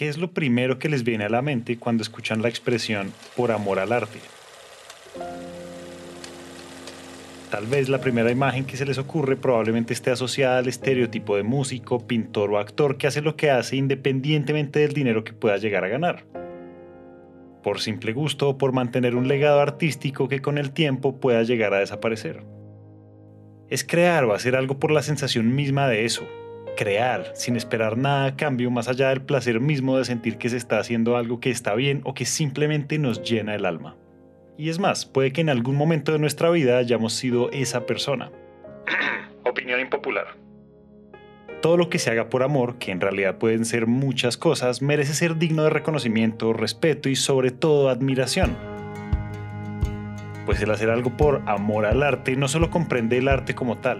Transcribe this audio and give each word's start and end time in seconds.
¿qué 0.00 0.08
es 0.08 0.16
lo 0.16 0.32
primero 0.32 0.78
que 0.78 0.88
les 0.88 1.04
viene 1.04 1.24
a 1.24 1.28
la 1.28 1.42
mente 1.42 1.76
cuando 1.76 2.02
escuchan 2.02 2.40
la 2.40 2.48
expresión 2.48 3.12
por 3.36 3.52
amor 3.52 3.78
al 3.78 3.92
arte? 3.92 4.18
Tal 7.50 7.66
vez 7.66 7.90
la 7.90 8.00
primera 8.00 8.30
imagen 8.30 8.64
que 8.64 8.78
se 8.78 8.86
les 8.86 8.96
ocurre 8.96 9.36
probablemente 9.36 9.92
esté 9.92 10.10
asociada 10.10 10.56
al 10.56 10.68
estereotipo 10.68 11.36
de 11.36 11.42
músico, 11.42 12.06
pintor 12.06 12.50
o 12.50 12.58
actor 12.58 12.96
que 12.96 13.08
hace 13.08 13.20
lo 13.20 13.36
que 13.36 13.50
hace 13.50 13.76
independientemente 13.76 14.78
del 14.78 14.94
dinero 14.94 15.22
que 15.22 15.34
pueda 15.34 15.58
llegar 15.58 15.84
a 15.84 15.88
ganar. 15.88 16.24
Por 17.62 17.78
simple 17.78 18.14
gusto 18.14 18.48
o 18.48 18.56
por 18.56 18.72
mantener 18.72 19.14
un 19.14 19.28
legado 19.28 19.60
artístico 19.60 20.28
que 20.28 20.40
con 20.40 20.56
el 20.56 20.70
tiempo 20.70 21.20
pueda 21.20 21.42
llegar 21.42 21.74
a 21.74 21.80
desaparecer. 21.80 22.42
Es 23.68 23.84
crear 23.84 24.24
o 24.24 24.32
hacer 24.32 24.56
algo 24.56 24.78
por 24.78 24.92
la 24.92 25.02
sensación 25.02 25.54
misma 25.54 25.88
de 25.88 26.06
eso. 26.06 26.26
Crear, 26.76 27.32
sin 27.34 27.56
esperar 27.56 27.96
nada 27.96 28.26
a 28.26 28.36
cambio 28.36 28.70
más 28.70 28.88
allá 28.88 29.10
del 29.10 29.22
placer 29.22 29.60
mismo 29.60 29.98
de 29.98 30.04
sentir 30.04 30.38
que 30.38 30.48
se 30.48 30.56
está 30.56 30.78
haciendo 30.78 31.16
algo 31.16 31.40
que 31.40 31.50
está 31.50 31.74
bien 31.74 32.00
o 32.04 32.14
que 32.14 32.24
simplemente 32.24 32.98
nos 32.98 33.22
llena 33.22 33.54
el 33.54 33.66
alma. 33.66 33.96
Y 34.56 34.68
es 34.68 34.78
más, 34.78 35.06
puede 35.06 35.32
que 35.32 35.40
en 35.40 35.48
algún 35.48 35.76
momento 35.76 36.12
de 36.12 36.18
nuestra 36.18 36.50
vida 36.50 36.78
hayamos 36.78 37.12
sido 37.14 37.50
esa 37.50 37.86
persona. 37.86 38.30
Opinión 39.44 39.80
impopular. 39.80 40.26
Todo 41.62 41.76
lo 41.76 41.90
que 41.90 41.98
se 41.98 42.10
haga 42.10 42.30
por 42.30 42.42
amor, 42.42 42.76
que 42.78 42.90
en 42.90 43.00
realidad 43.00 43.36
pueden 43.36 43.64
ser 43.64 43.86
muchas 43.86 44.36
cosas, 44.36 44.80
merece 44.80 45.12
ser 45.12 45.36
digno 45.36 45.64
de 45.64 45.70
reconocimiento, 45.70 46.52
respeto 46.52 47.08
y 47.08 47.16
sobre 47.16 47.50
todo 47.50 47.90
admiración. 47.90 48.56
Pues 50.46 50.62
el 50.62 50.70
hacer 50.70 50.90
algo 50.90 51.16
por 51.16 51.42
amor 51.46 51.84
al 51.84 52.02
arte 52.02 52.34
no 52.36 52.48
solo 52.48 52.70
comprende 52.70 53.18
el 53.18 53.28
arte 53.28 53.54
como 53.54 53.78
tal, 53.78 53.98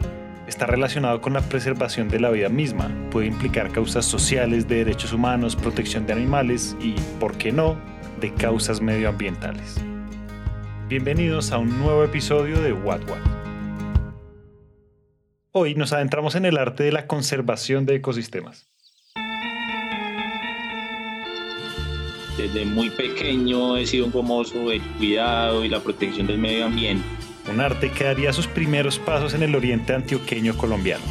está 0.50 0.66
relacionado 0.66 1.20
con 1.20 1.32
la 1.32 1.42
preservación 1.42 2.08
de 2.08 2.18
la 2.18 2.28
vida 2.28 2.48
misma, 2.48 2.90
puede 3.12 3.28
implicar 3.28 3.70
causas 3.70 4.04
sociales, 4.04 4.66
de 4.66 4.78
derechos 4.78 5.12
humanos, 5.12 5.54
protección 5.54 6.06
de 6.06 6.12
animales 6.12 6.76
y, 6.80 6.96
¿por 7.20 7.38
qué 7.38 7.52
no?, 7.52 7.80
de 8.20 8.34
causas 8.34 8.80
medioambientales. 8.80 9.76
Bienvenidos 10.88 11.52
a 11.52 11.58
un 11.58 11.78
nuevo 11.78 12.02
episodio 12.02 12.60
de 12.60 12.72
What 12.72 13.08
What. 13.08 13.20
Hoy 15.52 15.76
nos 15.76 15.92
adentramos 15.92 16.34
en 16.34 16.44
el 16.44 16.58
arte 16.58 16.82
de 16.82 16.92
la 16.92 17.06
conservación 17.06 17.86
de 17.86 17.94
ecosistemas. 17.94 18.68
Desde 22.36 22.64
muy 22.64 22.90
pequeño 22.90 23.76
he 23.76 23.86
sido 23.86 24.06
un 24.06 24.12
famoso 24.12 24.68
del 24.68 24.82
cuidado 24.98 25.64
y 25.64 25.68
la 25.68 25.78
protección 25.78 26.26
del 26.26 26.38
medio 26.38 26.66
ambiente. 26.66 27.04
Un 27.48 27.60
arte 27.60 27.90
que 27.90 28.04
daría 28.04 28.32
sus 28.32 28.46
primeros 28.46 28.98
pasos 28.98 29.34
en 29.34 29.42
el 29.42 29.54
oriente 29.54 29.94
antioqueño 29.94 30.56
colombiano. 30.56 31.04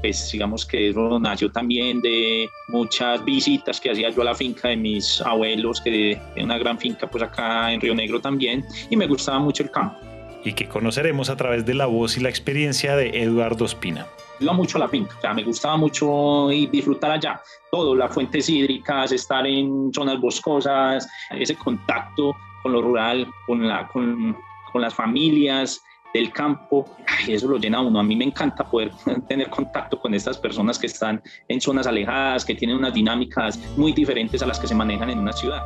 pues 0.00 0.30
digamos 0.32 0.64
que 0.64 0.88
eso 0.88 1.18
nació 1.18 1.50
también 1.50 2.00
de 2.00 2.48
muchas 2.68 3.24
visitas 3.24 3.80
que 3.80 3.90
hacía 3.90 4.10
yo 4.10 4.22
a 4.22 4.26
la 4.26 4.34
finca 4.34 4.68
de 4.68 4.76
mis 4.76 5.20
abuelos, 5.20 5.80
que 5.80 6.12
es 6.12 6.42
una 6.42 6.56
gran 6.58 6.78
finca 6.78 7.08
pues 7.08 7.22
acá 7.22 7.72
en 7.72 7.80
Río 7.80 7.94
Negro 7.94 8.20
también, 8.20 8.64
y 8.88 8.96
me 8.96 9.06
gustaba 9.06 9.38
mucho 9.38 9.62
el 9.62 9.70
campo. 9.70 9.98
Y 10.44 10.52
que 10.52 10.66
conoceremos 10.66 11.30
a 11.30 11.36
través 11.36 11.66
de 11.66 11.74
la 11.74 11.86
voz 11.86 12.16
y 12.16 12.20
la 12.20 12.28
experiencia 12.28 12.96
de 12.96 13.22
Eduardo 13.22 13.64
Espina. 13.64 14.06
Iba 14.40 14.52
mucho 14.52 14.78
a 14.78 14.80
la 14.80 14.88
finca, 14.88 15.16
o 15.16 15.20
sea, 15.20 15.34
me 15.34 15.42
gustaba 15.42 15.76
mucho 15.76 16.48
disfrutar 16.70 17.12
allá, 17.12 17.40
todo, 17.70 17.94
las 17.94 18.12
fuentes 18.12 18.48
hídricas, 18.48 19.12
estar 19.12 19.46
en 19.46 19.90
zonas 19.92 20.20
boscosas, 20.20 21.08
ese 21.30 21.56
contacto 21.56 22.36
con 22.62 22.72
lo 22.72 22.82
rural, 22.82 23.26
con, 23.46 23.66
la, 23.66 23.86
con, 23.88 24.36
con 24.72 24.82
las 24.82 24.94
familias, 24.94 25.82
del 26.14 26.32
campo, 26.32 26.86
y 27.26 27.32
eso 27.32 27.48
lo 27.48 27.58
llena 27.58 27.78
a 27.78 27.80
uno. 27.82 28.00
A 28.00 28.02
mí 28.02 28.16
me 28.16 28.24
encanta 28.24 28.68
poder 28.68 28.90
tener 29.28 29.50
contacto 29.50 29.98
con 29.98 30.14
estas 30.14 30.38
personas 30.38 30.78
que 30.78 30.86
están 30.86 31.22
en 31.48 31.60
zonas 31.60 31.86
alejadas, 31.86 32.44
que 32.44 32.54
tienen 32.54 32.76
unas 32.76 32.94
dinámicas 32.94 33.58
muy 33.76 33.92
diferentes 33.92 34.42
a 34.42 34.46
las 34.46 34.58
que 34.58 34.66
se 34.66 34.74
manejan 34.74 35.10
en 35.10 35.18
una 35.18 35.32
ciudad. 35.32 35.62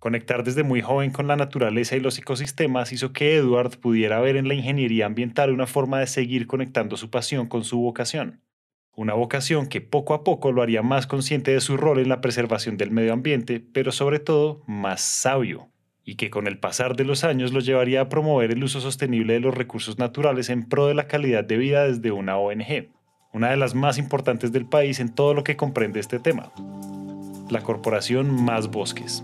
Conectar 0.00 0.44
desde 0.44 0.62
muy 0.62 0.80
joven 0.80 1.10
con 1.10 1.26
la 1.26 1.36
naturaleza 1.36 1.94
y 1.94 2.00
los 2.00 2.18
ecosistemas 2.18 2.90
hizo 2.90 3.12
que 3.12 3.36
Edward 3.36 3.78
pudiera 3.78 4.18
ver 4.18 4.36
en 4.36 4.48
la 4.48 4.54
ingeniería 4.54 5.04
ambiental 5.04 5.52
una 5.52 5.66
forma 5.66 6.00
de 6.00 6.06
seguir 6.06 6.46
conectando 6.46 6.96
su 6.96 7.10
pasión 7.10 7.48
con 7.48 7.64
su 7.64 7.78
vocación. 7.78 8.40
Una 8.96 9.12
vocación 9.12 9.66
que 9.66 9.82
poco 9.82 10.14
a 10.14 10.24
poco 10.24 10.52
lo 10.52 10.62
haría 10.62 10.80
más 10.80 11.06
consciente 11.06 11.52
de 11.52 11.60
su 11.60 11.76
rol 11.76 11.98
en 11.98 12.08
la 12.08 12.22
preservación 12.22 12.78
del 12.78 12.90
medio 12.90 13.12
ambiente, 13.12 13.60
pero 13.60 13.92
sobre 13.92 14.20
todo 14.20 14.62
más 14.66 15.02
sabio 15.02 15.68
y 16.02 16.14
que 16.14 16.30
con 16.30 16.46
el 16.46 16.58
pasar 16.58 16.96
de 16.96 17.04
los 17.04 17.22
años 17.22 17.52
lo 17.52 17.60
llevaría 17.60 18.00
a 18.00 18.08
promover 18.08 18.52
el 18.52 18.64
uso 18.64 18.80
sostenible 18.80 19.34
de 19.34 19.40
los 19.40 19.54
recursos 19.54 19.98
naturales 19.98 20.48
en 20.48 20.66
pro 20.66 20.86
de 20.86 20.94
la 20.94 21.08
calidad 21.08 21.44
de 21.44 21.58
vida 21.58 21.84
desde 21.84 22.10
una 22.10 22.38
ONG, 22.38 22.88
una 23.34 23.50
de 23.50 23.58
las 23.58 23.74
más 23.74 23.98
importantes 23.98 24.50
del 24.50 24.64
país 24.64 24.98
en 24.98 25.14
todo 25.14 25.34
lo 25.34 25.44
que 25.44 25.56
comprende 25.56 26.00
este 26.00 26.18
tema, 26.18 26.52
la 27.50 27.62
Corporación 27.62 28.44
Más 28.44 28.70
Bosques 28.70 29.22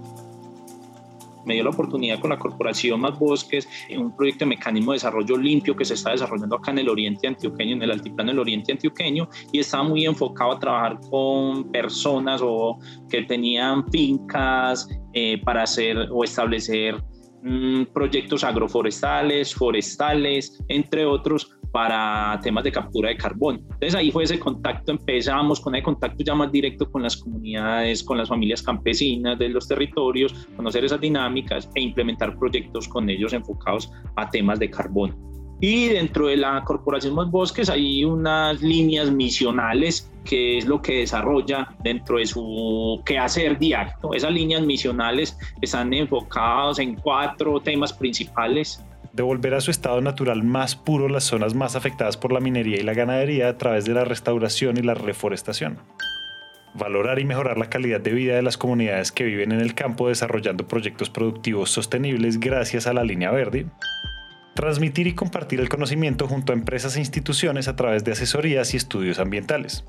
me 1.47 1.55
dio 1.55 1.65
la 1.65 1.71
oportunidad 1.71 2.21
con 2.21 2.31
la 2.31 2.39
Corporación 2.39 3.01
Más 3.01 3.19
Bosques, 3.19 3.69
en 3.89 4.03
un 4.03 4.17
proyecto 4.17 4.45
de 4.45 4.51
mecanismo 4.51 4.93
de 4.93 4.97
desarrollo 4.97 5.37
limpio 5.37 5.75
que 5.75 5.85
se 5.85 5.95
está 5.95 6.11
desarrollando 6.11 6.57
acá 6.57 6.73
en 6.73 6.81
el 6.81 6.89
oriente 6.89 7.27
antioqueño, 7.27 7.77
en 7.77 7.83
el 7.83 7.93
altiplano 7.93 8.33
del 8.33 8.41
oriente 8.41 8.73
antioqueño, 8.73 9.29
y 9.53 9.61
estaba 9.61 9.85
muy 9.85 10.05
enfocado 10.05 10.53
a 10.53 10.59
trabajar 10.59 10.99
con 11.09 11.71
personas 11.71 12.41
o 12.45 12.79
que 13.09 13.23
tenían 13.23 13.89
fincas 13.91 14.89
eh, 15.15 15.41
para 15.43 15.63
hacer 15.63 16.09
o 16.11 16.25
establecer 16.25 17.03
mm, 17.43 17.85
proyectos 17.95 18.45
agroforestales, 18.45 19.55
forestales, 19.55 20.63
entre 20.69 21.07
otros, 21.07 21.56
para 21.77 22.41
temas 22.41 22.65
de 22.65 22.73
captura 22.73 23.11
de 23.11 23.19
carbón. 23.19 23.57
Entonces 23.57 23.95
ahí 23.95 24.11
fue 24.11 24.25
ese 24.25 24.41
contacto, 24.41 24.93
empezamos 24.93 25.61
con 25.61 25.75
el 25.75 25.83
contacto 25.83 26.25
ya 26.25 26.35
más 26.35 26.51
directo 26.51 26.91
con 26.91 27.03
las 27.03 27.19
comunidades, 27.19 28.03
con 28.03 28.17
las 28.17 28.31
familias 28.31 28.63
campesinas 28.63 29.39
de 29.39 29.51
los 29.51 29.69
territorios, 29.69 30.33
conocer 30.57 30.87
esas 30.87 31.03
dinámicas 31.03 31.69
e 31.75 31.83
implementar 31.83 32.35
proyectos 32.39 32.89
con 32.89 33.11
ellos 33.11 33.35
enfocados 33.35 33.93
a 34.17 34.31
temas 34.31 34.59
de 34.59 34.71
carbón. 34.71 35.15
Y 35.61 35.89
dentro 35.89 36.29
de 36.29 36.39
la 36.39 36.65
Corporación 36.65 37.15
Más 37.15 37.31
Bosques 37.31 37.69
hay 37.69 38.07
unas 38.07 38.63
líneas 38.63 39.11
misionales 39.11 40.11
que 40.25 40.57
es 40.57 40.67
lo 40.67 40.81
que 40.81 41.01
desarrolla 41.01 41.69
dentro 41.85 42.17
de 42.17 42.25
su 42.25 43.03
quehacer 43.05 43.59
diario. 43.59 44.15
Esas 44.15 44.33
líneas 44.33 44.63
misionales 44.63 45.39
están 45.61 45.93
enfocadas 45.93 46.79
en 46.79 46.95
cuatro 46.95 47.61
temas 47.61 47.93
principales 47.93 48.83
devolver 49.17 49.55
a 49.55 49.63
su 49.63 49.71
estado 49.71 50.03
natural 50.03 50.45
más 50.45 50.77
puro 50.77 51.09
las 51.09 51.25
zonas 51.25 51.55
más 51.55 51.75
afectadas 51.75 52.19
por 52.19 52.33
la 52.33 52.41
minería 52.41 52.79
y 52.79 52.83
la 52.83 52.93
ganadería 52.93 53.49
a 53.49 53.57
través 53.57 53.87
de 53.87 53.95
la 53.95 54.05
restauración 54.05 54.77
y 54.77 54.83
la 54.83 54.95
reforestación. 54.95 55.79
Valorar 56.75 57.19
y 57.19 57.25
mejorar 57.25 57.57
la 57.57 57.71
calidad 57.71 58.01
de 58.01 58.13
vida 58.13 58.37
de 58.37 58.43
las 58.43 58.59
comunidades 58.59 59.11
que 59.11 59.25
viven 59.25 59.53
en 59.53 59.61
el 59.61 59.75
campo 59.75 60.09
desarrollando 60.09 60.69
proyectos 60.69 61.09
productivos 61.09 61.71
sostenibles 61.71 62.39
gracias 62.39 62.87
a 62.87 62.93
la 62.93 63.05
línea 63.05 63.31
verde. 63.31 63.67
Transmitir 64.55 65.07
y 65.07 65.15
compartir 65.15 65.61
el 65.61 65.71
conocimiento 65.71 66.29
junto 66.29 66.53
a 66.53 66.57
empresas 66.57 66.97
e 66.97 67.01
instituciones 67.01 67.69
a 67.69 67.77
través 67.77 68.05
de 68.05 68.13
asesorías 68.13 68.75
y 68.75 68.77
estudios 68.77 69.19
ambientales. 69.19 69.85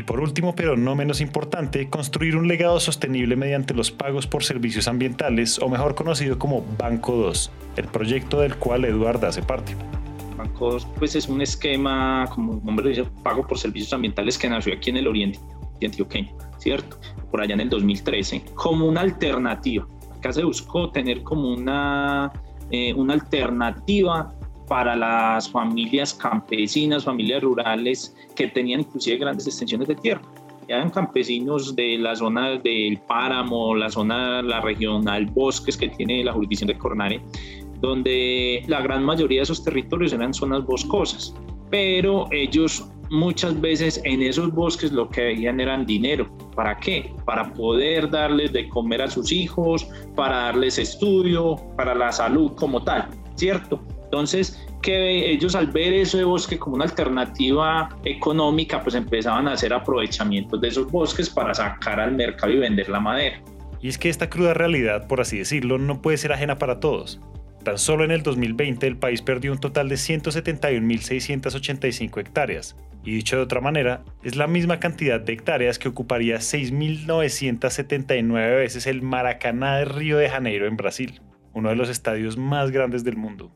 Y 0.00 0.02
por 0.02 0.18
último, 0.20 0.54
pero 0.54 0.78
no 0.78 0.96
menos 0.96 1.20
importante, 1.20 1.90
construir 1.90 2.34
un 2.34 2.48
legado 2.48 2.80
sostenible 2.80 3.36
mediante 3.36 3.74
los 3.74 3.90
pagos 3.90 4.26
por 4.26 4.42
servicios 4.42 4.88
ambientales, 4.88 5.58
o 5.58 5.68
mejor 5.68 5.94
conocido 5.94 6.38
como 6.38 6.64
Banco 6.78 7.14
2, 7.16 7.52
el 7.76 7.84
proyecto 7.84 8.40
del 8.40 8.56
cual 8.56 8.86
Eduardo 8.86 9.26
hace 9.26 9.42
parte. 9.42 9.76
Banco 10.38 10.72
2 10.72 10.88
pues, 10.98 11.16
es 11.16 11.28
un 11.28 11.42
esquema, 11.42 12.26
como 12.34 12.54
el 12.54 12.64
nombre 12.64 12.88
dice, 12.88 13.04
pago 13.22 13.46
por 13.46 13.58
servicios 13.58 13.92
ambientales 13.92 14.38
que 14.38 14.48
nació 14.48 14.72
aquí 14.72 14.88
en 14.88 14.96
el 14.96 15.06
oriente 15.06 15.38
antioqueño, 15.84 16.34
¿cierto? 16.56 16.98
Por 17.30 17.42
allá 17.42 17.52
en 17.52 17.60
el 17.60 17.68
2013, 17.68 18.42
como 18.54 18.86
una 18.86 19.02
alternativa. 19.02 19.86
Acá 20.16 20.32
se 20.32 20.42
buscó 20.42 20.90
tener 20.90 21.22
como 21.22 21.52
una, 21.52 22.32
eh, 22.70 22.94
una 22.94 23.12
alternativa 23.12 24.34
para 24.70 24.94
las 24.94 25.50
familias 25.50 26.14
campesinas, 26.14 27.02
familias 27.02 27.42
rurales 27.42 28.14
que 28.36 28.46
tenían 28.46 28.82
inclusive 28.82 29.16
grandes 29.16 29.48
extensiones 29.48 29.88
de 29.88 29.96
tierra. 29.96 30.22
Eran 30.68 30.90
campesinos 30.90 31.74
de 31.74 31.98
la 31.98 32.14
zona 32.14 32.50
del 32.50 32.96
páramo, 33.08 33.74
la 33.74 33.90
zona, 33.90 34.40
la 34.42 34.60
regional 34.60 35.26
bosques 35.26 35.76
que 35.76 35.88
tiene 35.88 36.22
la 36.22 36.32
jurisdicción 36.32 36.68
de 36.68 36.78
Cornare, 36.78 37.20
donde 37.80 38.62
la 38.68 38.80
gran 38.80 39.02
mayoría 39.02 39.40
de 39.40 39.42
esos 39.42 39.64
territorios 39.64 40.12
eran 40.12 40.32
zonas 40.32 40.64
boscosas, 40.64 41.34
pero 41.68 42.28
ellos 42.30 42.88
muchas 43.10 43.60
veces 43.60 44.00
en 44.04 44.22
esos 44.22 44.54
bosques 44.54 44.92
lo 44.92 45.08
que 45.08 45.22
veían 45.22 45.58
eran 45.58 45.84
dinero. 45.84 46.28
¿Para 46.54 46.78
qué? 46.78 47.12
Para 47.24 47.52
poder 47.54 48.08
darles 48.08 48.52
de 48.52 48.68
comer 48.68 49.02
a 49.02 49.10
sus 49.10 49.32
hijos, 49.32 49.88
para 50.14 50.36
darles 50.42 50.78
estudio, 50.78 51.56
para 51.76 51.92
la 51.92 52.12
salud 52.12 52.52
como 52.54 52.84
tal, 52.84 53.08
¿cierto? 53.34 53.80
Entonces, 54.10 54.66
que 54.82 55.30
ellos 55.30 55.54
al 55.54 55.68
ver 55.68 55.94
eso 55.94 56.18
de 56.18 56.24
bosque 56.24 56.58
como 56.58 56.74
una 56.74 56.84
alternativa 56.84 57.88
económica, 58.04 58.82
pues 58.82 58.96
empezaban 58.96 59.46
a 59.46 59.52
hacer 59.52 59.72
aprovechamientos 59.72 60.60
de 60.60 60.66
esos 60.66 60.90
bosques 60.90 61.30
para 61.30 61.54
sacar 61.54 62.00
al 62.00 62.16
mercado 62.16 62.52
y 62.52 62.58
vender 62.58 62.88
la 62.88 62.98
madera. 62.98 63.40
Y 63.80 63.88
es 63.88 63.98
que 63.98 64.08
esta 64.08 64.28
cruda 64.28 64.52
realidad, 64.52 65.06
por 65.06 65.20
así 65.20 65.38
decirlo, 65.38 65.78
no 65.78 66.02
puede 66.02 66.16
ser 66.16 66.32
ajena 66.32 66.58
para 66.58 66.80
todos. 66.80 67.20
Tan 67.62 67.78
solo 67.78 68.04
en 68.04 68.10
el 68.10 68.24
2020 68.24 68.84
el 68.84 68.96
país 68.96 69.22
perdió 69.22 69.52
un 69.52 69.58
total 69.58 69.88
de 69.88 69.94
171.685 69.94 72.18
hectáreas, 72.18 72.74
y 73.04 73.12
dicho 73.12 73.36
de 73.36 73.42
otra 73.42 73.60
manera, 73.60 74.02
es 74.24 74.34
la 74.34 74.48
misma 74.48 74.80
cantidad 74.80 75.20
de 75.20 75.34
hectáreas 75.34 75.78
que 75.78 75.88
ocuparía 75.88 76.38
6.979 76.38 78.56
veces 78.56 78.88
el 78.88 79.02
Maracaná 79.02 79.76
de 79.76 79.84
Río 79.84 80.18
de 80.18 80.28
Janeiro 80.28 80.66
en 80.66 80.76
Brasil, 80.76 81.20
uno 81.52 81.68
de 81.68 81.76
los 81.76 81.88
estadios 81.88 82.36
más 82.36 82.72
grandes 82.72 83.04
del 83.04 83.16
mundo. 83.16 83.52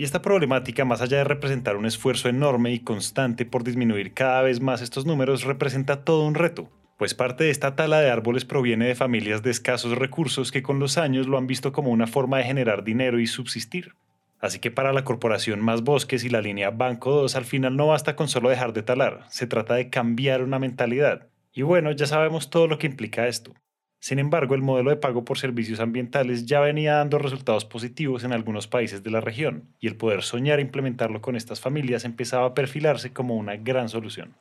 Y 0.00 0.04
esta 0.04 0.22
problemática, 0.22 0.86
más 0.86 1.02
allá 1.02 1.18
de 1.18 1.24
representar 1.24 1.76
un 1.76 1.84
esfuerzo 1.84 2.30
enorme 2.30 2.72
y 2.72 2.78
constante 2.78 3.44
por 3.44 3.64
disminuir 3.64 4.14
cada 4.14 4.40
vez 4.40 4.62
más 4.62 4.80
estos 4.80 5.04
números, 5.04 5.44
representa 5.44 6.06
todo 6.06 6.24
un 6.24 6.34
reto, 6.34 6.70
pues 6.96 7.12
parte 7.12 7.44
de 7.44 7.50
esta 7.50 7.76
tala 7.76 8.00
de 8.00 8.10
árboles 8.10 8.46
proviene 8.46 8.86
de 8.86 8.94
familias 8.94 9.42
de 9.42 9.50
escasos 9.50 9.98
recursos 9.98 10.52
que 10.52 10.62
con 10.62 10.78
los 10.78 10.96
años 10.96 11.26
lo 11.26 11.36
han 11.36 11.46
visto 11.46 11.72
como 11.72 11.90
una 11.90 12.06
forma 12.06 12.38
de 12.38 12.44
generar 12.44 12.82
dinero 12.82 13.20
y 13.20 13.26
subsistir. 13.26 13.92
Así 14.38 14.58
que 14.58 14.70
para 14.70 14.94
la 14.94 15.04
corporación 15.04 15.60
Más 15.60 15.82
Bosques 15.82 16.24
y 16.24 16.30
la 16.30 16.40
línea 16.40 16.70
Banco 16.70 17.10
2 17.10 17.36
al 17.36 17.44
final 17.44 17.76
no 17.76 17.88
basta 17.88 18.16
con 18.16 18.28
solo 18.28 18.48
dejar 18.48 18.72
de 18.72 18.82
talar, 18.82 19.26
se 19.28 19.46
trata 19.46 19.74
de 19.74 19.90
cambiar 19.90 20.42
una 20.42 20.58
mentalidad. 20.58 21.28
Y 21.52 21.60
bueno, 21.60 21.92
ya 21.92 22.06
sabemos 22.06 22.48
todo 22.48 22.68
lo 22.68 22.78
que 22.78 22.86
implica 22.86 23.28
esto. 23.28 23.52
Sin 24.00 24.18
embargo, 24.18 24.54
el 24.54 24.62
modelo 24.62 24.90
de 24.90 24.96
pago 24.96 25.24
por 25.24 25.38
servicios 25.38 25.78
ambientales 25.78 26.46
ya 26.46 26.60
venía 26.60 26.94
dando 26.94 27.18
resultados 27.18 27.64
positivos 27.64 28.24
en 28.24 28.32
algunos 28.32 28.66
países 28.66 29.02
de 29.02 29.10
la 29.10 29.20
región, 29.20 29.68
y 29.78 29.86
el 29.86 29.96
poder 29.96 30.22
soñar 30.22 30.58
e 30.58 30.62
implementarlo 30.62 31.20
con 31.20 31.36
estas 31.36 31.60
familias 31.60 32.04
empezaba 32.04 32.46
a 32.46 32.54
perfilarse 32.54 33.12
como 33.12 33.36
una 33.36 33.56
gran 33.56 33.88
solución. 33.88 34.34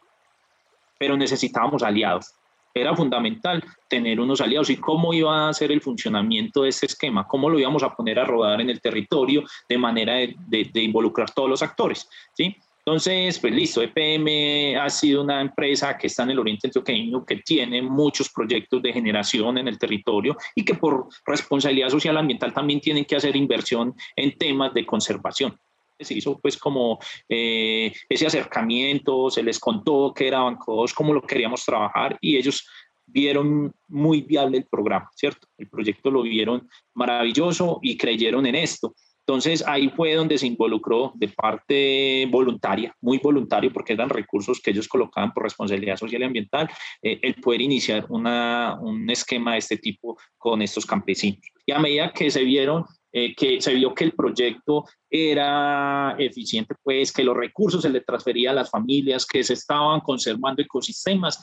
Pero 0.98 1.18
necesitábamos 1.18 1.84
aliados 1.84 2.34
era 2.74 2.96
fundamental 2.96 3.64
tener 3.88 4.20
unos 4.20 4.42
aliados 4.42 4.70
y 4.70 4.78
cómo 4.78 5.14
iba 5.14 5.50
a 5.50 5.54
ser 5.54 5.72
el 5.72 5.82
funcionamiento 5.82 6.64
de 6.64 6.70
ese 6.70 6.86
esquema, 6.86 7.28
cómo 7.28 7.50
lo 7.50 7.60
íbamos 7.60 7.84
a 7.84 7.96
poner 7.96 8.20
a 8.20 8.26
rodar 8.26 8.62
en 8.62 8.70
el 8.70 8.82
territorio 8.82 9.44
de 9.68 9.78
manera 9.78 10.14
de, 10.16 10.70
involucrar 10.76 11.32
todos 11.32 11.50
los 11.50 11.62
actores. 11.62 12.10
¿sí? 12.34 12.56
Entonces, 12.90 13.38
pues 13.38 13.54
listo, 13.54 13.84
EPM 13.84 14.76
ha 14.82 14.90
sido 14.90 15.22
una 15.22 15.42
empresa 15.42 15.96
que 15.96 16.08
está 16.08 16.24
en 16.24 16.32
el 16.32 16.40
oriente 16.40 16.66
antioqueño, 16.66 17.24
que 17.24 17.36
tiene 17.36 17.84
muchos 17.84 18.30
proyectos 18.30 18.82
de 18.82 18.92
generación 18.92 19.60
en 19.60 19.68
el 19.68 19.78
territorio 19.78 20.36
y 20.56 20.66
que 20.66 20.74
por 20.74 21.08
responsabilidad 21.24 21.90
social 21.90 22.18
ambiental 22.18 22.52
también 22.52 22.82
tienen 22.82 23.06
que 23.06 23.16
hacer 23.16 23.36
inversión 23.36 23.94
en 24.16 24.36
temas 24.36 24.74
de 24.74 24.88
conservación 24.88 25.56
se 26.00 26.14
hizo 26.14 26.40
pues 26.40 26.58
como 26.58 26.98
eh, 27.28 27.94
ese 28.08 28.26
acercamiento, 28.26 29.30
se 29.30 29.44
les 29.44 29.60
contó 29.60 30.14
que 30.16 30.28
era 30.28 30.40
Banco 30.40 30.74
2, 30.78 30.94
cómo 30.94 31.14
lo 31.14 31.22
queríamos 31.22 31.66
trabajar 31.66 32.18
y 32.22 32.38
ellos 32.38 32.66
vieron 33.06 33.74
muy 33.88 34.22
viable 34.22 34.58
el 34.58 34.66
programa, 34.66 35.10
¿cierto? 35.14 35.48
El 35.58 35.68
proyecto 35.68 36.10
lo 36.10 36.22
vieron 36.22 36.68
maravilloso 36.94 37.80
y 37.82 37.98
creyeron 37.98 38.46
en 38.46 38.56
esto. 38.56 38.96
Entonces 39.30 39.64
ahí 39.68 39.90
fue 39.90 40.16
donde 40.16 40.40
se 40.40 40.48
involucró 40.48 41.12
de 41.14 41.28
parte 41.28 42.28
voluntaria, 42.32 42.96
muy 43.00 43.20
voluntario, 43.20 43.72
porque 43.72 43.94
eran 43.94 44.10
recursos 44.10 44.60
que 44.60 44.72
ellos 44.72 44.88
colocaban 44.88 45.32
por 45.32 45.44
responsabilidad 45.44 45.98
social 45.98 46.24
y 46.24 46.26
ambiental, 46.26 46.68
eh, 47.04 47.20
el 47.22 47.36
poder 47.36 47.62
iniciar 47.62 48.08
una, 48.10 48.80
un 48.82 49.08
esquema 49.08 49.52
de 49.52 49.60
este 49.60 49.78
tipo 49.78 50.18
con 50.36 50.64
estos 50.64 50.84
campesinos. 50.84 51.42
Y 51.64 51.72
a 51.72 51.78
medida 51.78 52.12
que 52.12 52.32
se 52.32 52.44
vieron 52.44 52.86
eh, 53.12 53.36
que 53.36 53.62
se 53.62 53.76
vio 53.76 53.94
que 53.94 54.06
el 54.06 54.14
proyecto 54.14 54.86
era 55.08 56.16
eficiente, 56.18 56.74
pues 56.82 57.12
que 57.12 57.24
los 57.24 57.38
recursos 57.38 57.84
se 57.84 57.90
le 57.92 58.02
transferían 58.02 58.54
a 58.54 58.62
las 58.62 58.72
familias, 58.72 59.28
que 59.28 59.44
se 59.44 59.54
estaban 59.54 60.00
conservando 60.00 60.64
ecosistemas, 60.64 61.40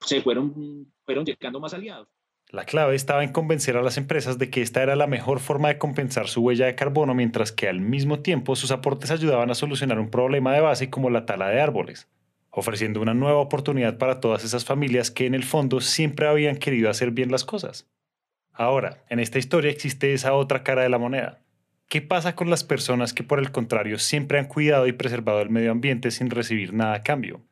se 0.00 0.22
fueron, 0.22 0.92
fueron 1.04 1.24
llegando 1.24 1.60
más 1.60 1.72
aliados. 1.72 2.08
La 2.50 2.64
clave 2.64 2.94
estaba 2.96 3.24
en 3.24 3.32
convencer 3.32 3.76
a 3.76 3.82
las 3.82 3.98
empresas 3.98 4.38
de 4.38 4.48
que 4.48 4.62
esta 4.62 4.82
era 4.82 4.96
la 4.96 5.06
mejor 5.06 5.38
forma 5.38 5.68
de 5.68 5.76
compensar 5.76 6.28
su 6.28 6.40
huella 6.40 6.64
de 6.64 6.74
carbono, 6.74 7.14
mientras 7.14 7.52
que 7.52 7.68
al 7.68 7.80
mismo 7.80 8.20
tiempo 8.20 8.56
sus 8.56 8.70
aportes 8.70 9.10
ayudaban 9.10 9.50
a 9.50 9.54
solucionar 9.54 9.98
un 9.98 10.08
problema 10.08 10.54
de 10.54 10.62
base 10.62 10.88
como 10.88 11.10
la 11.10 11.26
tala 11.26 11.48
de 11.48 11.60
árboles, 11.60 12.08
ofreciendo 12.50 13.02
una 13.02 13.12
nueva 13.12 13.38
oportunidad 13.38 13.98
para 13.98 14.20
todas 14.20 14.44
esas 14.44 14.64
familias 14.64 15.10
que 15.10 15.26
en 15.26 15.34
el 15.34 15.44
fondo 15.44 15.82
siempre 15.82 16.26
habían 16.26 16.56
querido 16.56 16.88
hacer 16.88 17.10
bien 17.10 17.30
las 17.30 17.44
cosas. 17.44 17.86
Ahora, 18.54 19.04
en 19.10 19.20
esta 19.20 19.38
historia 19.38 19.70
existe 19.70 20.14
esa 20.14 20.32
otra 20.32 20.62
cara 20.62 20.82
de 20.82 20.88
la 20.88 20.98
moneda. 20.98 21.40
¿Qué 21.90 22.00
pasa 22.00 22.34
con 22.34 22.48
las 22.48 22.64
personas 22.64 23.12
que 23.12 23.24
por 23.24 23.40
el 23.40 23.52
contrario 23.52 23.98
siempre 23.98 24.38
han 24.38 24.46
cuidado 24.46 24.86
y 24.86 24.92
preservado 24.92 25.42
el 25.42 25.50
medio 25.50 25.70
ambiente 25.70 26.10
sin 26.10 26.30
recibir 26.30 26.72
nada 26.72 26.94
a 26.94 27.02
cambio? 27.02 27.42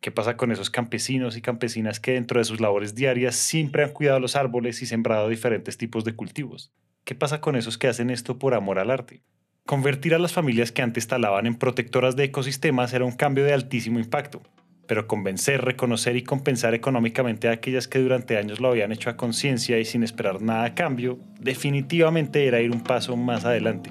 ¿Qué 0.00 0.10
pasa 0.10 0.36
con 0.36 0.52
esos 0.52 0.70
campesinos 0.70 1.36
y 1.36 1.42
campesinas 1.42 2.00
que 2.00 2.12
dentro 2.12 2.38
de 2.38 2.44
sus 2.44 2.60
labores 2.60 2.94
diarias 2.94 3.34
siempre 3.34 3.82
han 3.82 3.92
cuidado 3.92 4.20
los 4.20 4.36
árboles 4.36 4.82
y 4.82 4.86
sembrado 4.86 5.28
diferentes 5.28 5.78
tipos 5.78 6.04
de 6.04 6.14
cultivos? 6.14 6.72
¿Qué 7.04 7.14
pasa 7.14 7.40
con 7.40 7.56
esos 7.56 7.78
que 7.78 7.88
hacen 7.88 8.10
esto 8.10 8.38
por 8.38 8.54
amor 8.54 8.78
al 8.78 8.90
arte? 8.90 9.22
Convertir 9.64 10.14
a 10.14 10.18
las 10.18 10.32
familias 10.32 10.70
que 10.70 10.82
antes 10.82 11.08
talaban 11.08 11.46
en 11.46 11.56
protectoras 11.56 12.14
de 12.14 12.24
ecosistemas 12.24 12.92
era 12.92 13.04
un 13.04 13.12
cambio 13.12 13.44
de 13.44 13.52
altísimo 13.52 13.98
impacto, 13.98 14.42
pero 14.86 15.08
convencer, 15.08 15.64
reconocer 15.64 16.16
y 16.16 16.22
compensar 16.22 16.74
económicamente 16.74 17.48
a 17.48 17.52
aquellas 17.52 17.88
que 17.88 17.98
durante 17.98 18.36
años 18.36 18.60
lo 18.60 18.68
habían 18.68 18.92
hecho 18.92 19.10
a 19.10 19.16
conciencia 19.16 19.78
y 19.78 19.84
sin 19.84 20.04
esperar 20.04 20.40
nada 20.40 20.64
a 20.64 20.74
cambio, 20.74 21.18
definitivamente 21.40 22.46
era 22.46 22.60
ir 22.60 22.70
un 22.70 22.82
paso 22.82 23.16
más 23.16 23.44
adelante. 23.44 23.90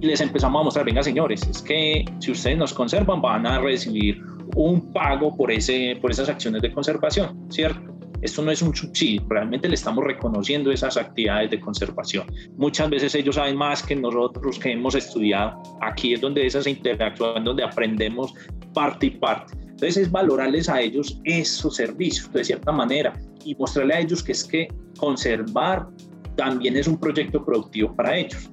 Y 0.00 0.06
les 0.06 0.20
empezamos 0.20 0.60
a 0.60 0.64
mostrar, 0.64 0.84
venga 0.84 1.02
señores, 1.02 1.46
es 1.48 1.62
que 1.62 2.04
si 2.18 2.32
ustedes 2.32 2.58
nos 2.58 2.74
conservan 2.74 3.22
van 3.22 3.46
a 3.46 3.60
recibir 3.60 4.20
un 4.56 4.92
pago 4.92 5.36
por, 5.36 5.50
ese, 5.50 5.96
por 6.00 6.10
esas 6.10 6.28
acciones 6.28 6.62
de 6.62 6.72
conservación, 6.72 7.46
¿cierto? 7.50 7.92
Esto 8.22 8.40
no 8.40 8.52
es 8.52 8.62
un 8.62 8.74
subsidio, 8.74 9.26
realmente 9.28 9.68
le 9.68 9.74
estamos 9.74 10.04
reconociendo 10.04 10.70
esas 10.70 10.96
actividades 10.96 11.50
de 11.50 11.58
conservación. 11.58 12.26
Muchas 12.56 12.88
veces 12.88 13.14
ellos 13.16 13.34
saben 13.34 13.56
más 13.56 13.82
que 13.82 13.96
nosotros 13.96 14.60
que 14.60 14.70
hemos 14.70 14.94
estudiado. 14.94 15.60
Aquí 15.80 16.14
es 16.14 16.20
donde 16.20 16.46
esas 16.46 16.68
interacción, 16.68 17.42
donde 17.42 17.64
aprendemos 17.64 18.32
parte 18.72 19.06
y 19.06 19.10
parte. 19.10 19.54
Entonces 19.60 19.96
es 19.96 20.10
valorarles 20.12 20.68
a 20.68 20.80
ellos 20.80 21.20
esos 21.24 21.74
servicios 21.74 22.32
de 22.32 22.44
cierta 22.44 22.70
manera 22.70 23.12
y 23.44 23.56
mostrarle 23.56 23.94
a 23.94 24.00
ellos 24.00 24.22
que 24.22 24.30
es 24.30 24.44
que 24.44 24.68
conservar 24.96 25.88
también 26.36 26.76
es 26.76 26.86
un 26.86 26.98
proyecto 26.98 27.44
productivo 27.44 27.94
para 27.94 28.16
ellos. 28.16 28.50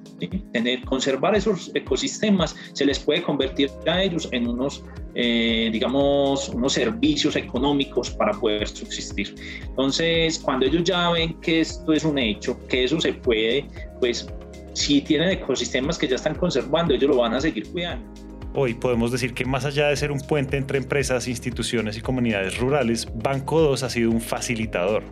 Tener, 0.52 0.84
conservar 0.84 1.34
esos 1.34 1.70
ecosistemas 1.74 2.54
se 2.72 2.84
les 2.84 2.98
puede 2.98 3.22
convertir 3.22 3.70
a 3.86 4.02
ellos 4.02 4.28
en 4.32 4.48
unos, 4.48 4.84
eh, 5.14 5.70
digamos, 5.72 6.48
unos 6.50 6.72
servicios 6.72 7.36
económicos 7.36 8.10
para 8.10 8.32
poder 8.32 8.66
subsistir. 8.68 9.34
Entonces, 9.62 10.38
cuando 10.38 10.66
ellos 10.66 10.84
ya 10.84 11.10
ven 11.10 11.34
que 11.40 11.60
esto 11.60 11.92
es 11.92 12.04
un 12.04 12.18
hecho, 12.18 12.58
que 12.66 12.84
eso 12.84 13.00
se 13.00 13.12
puede, 13.12 13.66
pues 13.98 14.28
si 14.72 15.00
tienen 15.00 15.30
ecosistemas 15.30 15.98
que 15.98 16.06
ya 16.08 16.16
están 16.16 16.34
conservando, 16.34 16.94
ellos 16.94 17.10
lo 17.10 17.16
van 17.18 17.34
a 17.34 17.40
seguir 17.40 17.68
cuidando. 17.70 18.06
Hoy 18.54 18.74
podemos 18.74 19.12
decir 19.12 19.32
que 19.32 19.44
más 19.44 19.64
allá 19.64 19.88
de 19.88 19.96
ser 19.96 20.10
un 20.10 20.20
puente 20.20 20.56
entre 20.56 20.78
empresas, 20.78 21.28
instituciones 21.28 21.96
y 21.96 22.00
comunidades 22.00 22.58
rurales, 22.58 23.06
Banco 23.14 23.60
2 23.60 23.82
ha 23.84 23.90
sido 23.90 24.10
un 24.10 24.20
facilitador 24.20 25.04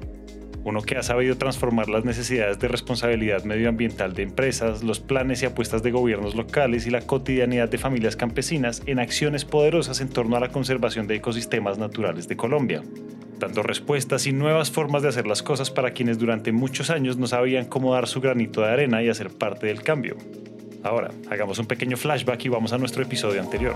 uno 0.65 0.83
que 0.83 0.97
ha 0.97 1.03
sabido 1.03 1.37
transformar 1.37 1.89
las 1.89 2.05
necesidades 2.05 2.59
de 2.59 2.69
responsabilidad 2.69 3.45
medioambiental 3.45 4.15
de 4.15 4.23
empresas, 4.23 4.83
los 4.83 5.01
planes 5.01 5.43
y 5.43 5.47
apuestas 5.47 5.83
de 5.83 5.91
gobiernos 5.91 6.35
locales 6.35 6.87
y 6.87 6.91
la 6.91 7.03
cotidianidad 7.03 7.69
de 7.69 7.79
familias 7.79 8.17
campesinas 8.17 8.83
en 8.87 8.99
acciones 8.99 9.45
poderosas 9.45 10.01
en 10.01 10.09
torno 10.09 10.37
a 10.37 10.41
la 10.41 10.51
conservación 10.51 11.07
de 11.07 11.17
ecosistemas 11.17 11.79
naturales 11.79 12.29
de 12.29 12.37
Colombia, 12.37 12.83
dando 13.39 13.63
respuestas 13.63 14.27
y 14.27 14.33
nuevas 14.33 14.71
formas 14.71 15.03
de 15.03 15.09
hacer 15.09 15.27
las 15.27 15.43
cosas 15.43 15.71
para 15.71 15.93
quienes 15.93 16.19
durante 16.19 16.53
muchos 16.53 16.91
años 16.91 17.17
no 17.17 17.27
sabían 17.27 17.67
cómo 17.67 17.95
dar 17.95 18.09
su 18.09 18.21
granito 18.21 18.61
de 18.61 18.69
arena 18.69 19.03
y 19.03 19.09
hacer 19.09 19.31
parte 19.31 19.69
del 19.69 19.83
cambio. 19.83 20.17
Ahora, 20.83 21.11
hagamos 21.31 21.59
un 21.59 21.67
pequeño 21.67 21.97
flashback 21.97 22.45
y 22.45 22.49
vamos 22.49 22.73
a 22.73 22.79
nuestro 22.79 23.03
episodio 23.03 23.41
anterior 23.41 23.75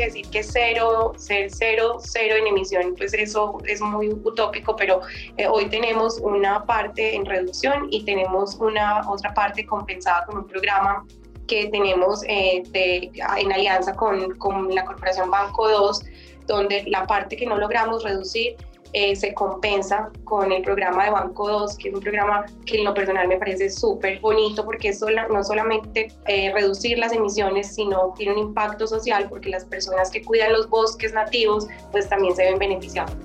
decir 0.00 0.28
que 0.30 0.42
cero, 0.42 1.12
ser 1.16 1.50
cero, 1.50 1.98
cero 2.00 2.36
en 2.38 2.46
emisión, 2.46 2.94
pues 2.96 3.14
eso 3.14 3.58
es 3.66 3.80
muy 3.80 4.08
utópico, 4.08 4.76
pero 4.76 5.00
eh, 5.36 5.46
hoy 5.46 5.66
tenemos 5.66 6.18
una 6.18 6.64
parte 6.64 7.14
en 7.14 7.24
reducción 7.24 7.88
y 7.90 8.04
tenemos 8.04 8.56
una 8.56 9.08
otra 9.08 9.34
parte 9.34 9.64
compensada 9.66 10.26
con 10.26 10.38
un 10.38 10.46
programa 10.46 11.04
que 11.46 11.66
tenemos 11.66 12.22
eh, 12.26 12.62
de, 12.70 13.10
en 13.36 13.52
alianza 13.52 13.94
con, 13.94 14.36
con 14.38 14.74
la 14.74 14.84
Corporación 14.84 15.30
Banco 15.30 15.68
2, 15.68 16.04
donde 16.46 16.84
la 16.86 17.06
parte 17.06 17.36
que 17.36 17.46
no 17.46 17.56
logramos 17.56 18.02
reducir 18.02 18.56
eh, 18.94 19.16
se 19.16 19.34
compensa 19.34 20.10
con 20.22 20.52
el 20.52 20.62
programa 20.62 21.04
de 21.04 21.10
Banco 21.10 21.48
2, 21.48 21.76
que 21.78 21.88
es 21.88 21.94
un 21.94 22.00
programa 22.00 22.46
que 22.64 22.78
en 22.78 22.84
lo 22.84 22.94
personal 22.94 23.26
me 23.26 23.36
parece 23.36 23.68
súper 23.68 24.20
bonito 24.20 24.64
porque 24.64 24.90
es 24.90 25.04
no 25.30 25.42
solamente 25.42 26.12
eh, 26.26 26.52
reducir 26.54 26.98
las 26.98 27.12
emisiones, 27.12 27.74
sino 27.74 28.14
tiene 28.16 28.34
un 28.34 28.38
impacto 28.38 28.86
social 28.86 29.26
porque 29.28 29.50
las 29.50 29.64
personas 29.64 30.10
que 30.10 30.22
cuidan 30.22 30.52
los 30.52 30.70
bosques 30.70 31.12
nativos 31.12 31.66
pues 31.90 32.08
también 32.08 32.36
se 32.36 32.44
ven 32.44 32.58
beneficiados. 32.58 33.16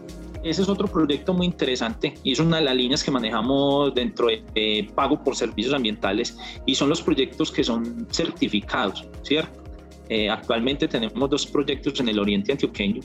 Ese 0.44 0.64
es 0.64 0.70
otro 0.70 0.88
proyecto 0.88 1.34
muy 1.34 1.46
interesante 1.46 2.16
y 2.24 2.32
es 2.32 2.40
una 2.40 2.58
de 2.58 2.64
las 2.64 2.76
líneas 2.76 3.04
que 3.04 3.12
manejamos 3.12 3.94
dentro 3.94 4.28
de 4.28 4.90
pago 4.96 5.24
por 5.24 5.36
servicios 5.36 5.76
ambientales 5.76 6.36
y 6.66 6.74
son 6.74 6.90
los 6.90 7.02
proyectos 7.02 7.52
que 7.52 7.64
son 7.64 8.08
certificados, 8.10 9.08
¿cierto? 9.22 9.69
Eh, 10.10 10.28
actualmente 10.30 10.88
tenemos 10.88 11.30
dos 11.30 11.46
proyectos 11.46 12.00
en 12.00 12.10
el 12.10 12.20
oriente 12.20 12.52
antioqueño, 12.52 13.02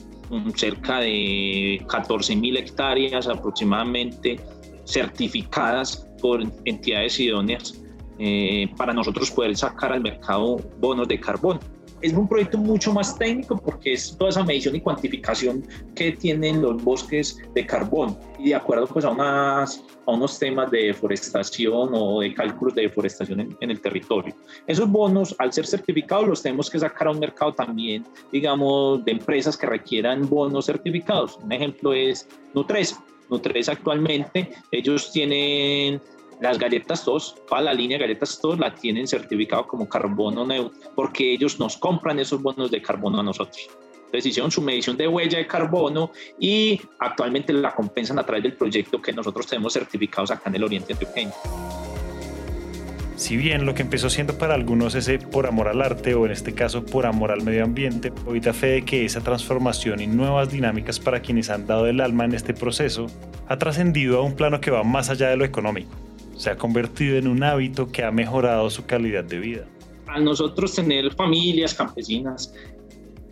cerca 0.55 0.99
de 0.99 1.85
14 1.87 2.35
mil 2.35 2.57
hectáreas 2.57 3.27
aproximadamente 3.27 4.39
certificadas 4.85 6.07
por 6.19 6.41
entidades 6.65 7.19
idóneas 7.19 7.84
eh, 8.19 8.69
para 8.77 8.93
nosotros 8.93 9.31
poder 9.31 9.55
sacar 9.55 9.91
al 9.91 10.01
mercado 10.01 10.57
bonos 10.79 11.07
de 11.07 11.19
carbono 11.19 11.59
es 12.01 12.13
un 12.13 12.27
proyecto 12.27 12.57
mucho 12.57 12.93
más 12.93 13.17
técnico 13.17 13.57
porque 13.57 13.93
es 13.93 14.15
toda 14.17 14.29
esa 14.29 14.43
medición 14.43 14.75
y 14.75 14.81
cuantificación 14.81 15.65
que 15.95 16.11
tienen 16.11 16.61
los 16.61 16.83
bosques 16.83 17.41
de 17.53 17.65
carbón 17.65 18.17
y 18.37 18.49
de 18.49 18.55
acuerdo 18.55 18.85
pues 18.85 19.05
a, 19.05 19.09
unas, 19.09 19.83
a 20.05 20.11
unos 20.11 20.37
temas 20.37 20.69
de 20.71 20.87
deforestación 20.87 21.89
o 21.93 22.19
de 22.19 22.33
cálculos 22.33 22.75
de 22.75 22.83
deforestación 22.83 23.39
en, 23.39 23.57
en, 23.59 23.71
el 23.71 23.81
territorio. 23.81 24.35
Esos 24.67 24.89
bonos, 24.89 25.35
al 25.39 25.51
ser 25.53 25.65
certificados, 25.65 26.27
los 26.27 26.41
tenemos 26.43 26.69
que 26.69 26.79
sacar 26.79 27.07
a 27.07 27.11
un 27.11 27.19
mercado 27.19 27.53
también, 27.53 28.05
digamos, 28.31 29.03
de 29.05 29.13
empresas 29.13 29.57
que 29.57 29.65
requieran 29.65 30.29
bonos 30.29 30.65
certificados. 30.65 31.37
Un 31.37 31.51
ejemplo 31.51 31.93
es 31.93 32.27
Nutresa. 32.53 33.03
Nutresa 33.29 33.71
actualmente, 33.71 34.51
ellos 34.71 35.11
tienen 35.11 35.99
las 36.41 36.59
galletas 36.59 37.03
TOS, 37.03 37.35
toda 37.47 37.61
la 37.61 37.73
línea 37.73 37.97
de 37.97 38.05
galletas 38.05 38.39
TOS 38.39 38.59
la 38.59 38.73
tienen 38.73 39.07
certificado 39.07 39.65
como 39.67 39.87
carbono 39.87 40.45
neutro, 40.45 40.91
porque 40.95 41.33
ellos 41.33 41.59
nos 41.59 41.77
compran 41.77 42.19
esos 42.19 42.41
bonos 42.41 42.71
de 42.71 42.81
carbono 42.81 43.19
a 43.19 43.23
nosotros. 43.23 43.69
Entonces 44.05 44.27
hicieron 44.27 44.51
su 44.51 44.61
medición 44.61 44.97
de 44.97 45.07
huella 45.07 45.37
de 45.37 45.47
carbono 45.47 46.11
y 46.39 46.79
actualmente 46.99 47.51
la 47.53 47.73
compensan 47.73 48.19
a 48.19 48.25
través 48.25 48.43
del 48.43 48.53
proyecto 48.53 49.01
que 49.01 49.11
nosotros 49.11 49.47
tenemos 49.47 49.73
certificados 49.73 50.31
acá 50.31 50.49
en 50.49 50.55
el 50.55 50.63
Oriente 50.63 50.93
Antioqueño. 50.93 51.31
Si 53.17 53.37
bien 53.37 53.65
lo 53.65 53.73
que 53.73 53.81
empezó 53.81 54.09
siendo 54.09 54.37
para 54.37 54.55
algunos 54.55 54.93
ese 54.93 55.19
por 55.19 55.47
amor 55.47 55.69
al 55.69 55.81
arte 55.81 56.13
o 56.15 56.25
en 56.25 56.33
este 56.33 56.53
caso 56.53 56.85
por 56.85 57.05
amor 57.05 57.31
al 57.31 57.43
medio 57.43 57.63
ambiente, 57.63 58.11
da 58.41 58.53
fe 58.53 58.67
de 58.67 58.81
que 58.85 59.05
esa 59.05 59.21
transformación 59.21 60.01
y 60.01 60.07
nuevas 60.07 60.51
dinámicas 60.51 60.99
para 60.99 61.21
quienes 61.21 61.49
han 61.49 61.65
dado 61.65 61.87
el 61.87 62.01
alma 62.01 62.25
en 62.25 62.35
este 62.35 62.53
proceso 62.53 63.07
ha 63.47 63.57
trascendido 63.57 64.19
a 64.19 64.21
un 64.21 64.35
plano 64.35 64.59
que 64.59 64.69
va 64.69 64.83
más 64.83 65.09
allá 65.09 65.29
de 65.29 65.37
lo 65.37 65.45
económico 65.45 66.04
se 66.35 66.49
ha 66.49 66.57
convertido 66.57 67.17
en 67.17 67.27
un 67.27 67.43
hábito 67.43 67.91
que 67.91 68.03
ha 68.03 68.11
mejorado 68.11 68.69
su 68.69 68.85
calidad 68.85 69.23
de 69.23 69.39
vida. 69.39 69.67
A 70.07 70.19
nosotros 70.19 70.75
tener 70.75 71.13
familias 71.13 71.73
campesinas, 71.73 72.53